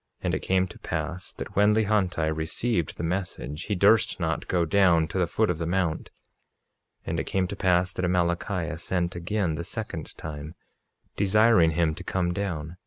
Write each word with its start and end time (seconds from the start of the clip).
47:11 0.21 0.25
And 0.25 0.33
it 0.33 0.39
came 0.39 0.67
to 0.67 0.79
pass 0.79 1.31
that 1.33 1.55
when 1.55 1.73
Lehonti 1.75 2.35
received 2.35 2.97
the 2.97 3.03
message 3.03 3.65
he 3.65 3.75
durst 3.75 4.19
not 4.19 4.47
go 4.47 4.65
down 4.65 5.07
to 5.07 5.19
the 5.19 5.27
foot 5.27 5.51
of 5.51 5.59
the 5.59 5.67
mount. 5.67 6.09
And 7.05 7.19
it 7.19 7.25
came 7.27 7.47
to 7.49 7.55
pass 7.55 7.93
that 7.93 8.03
Amalickiah 8.05 8.79
sent 8.79 9.15
again 9.15 9.53
the 9.53 9.63
second 9.63 10.17
time, 10.17 10.55
desiring 11.15 11.73
him 11.77 11.93
to 11.93 12.03
come 12.03 12.33
down. 12.33 12.77